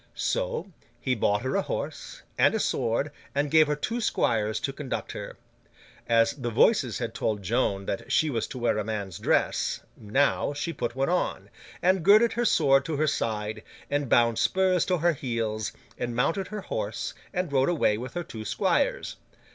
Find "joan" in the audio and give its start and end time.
7.43-7.85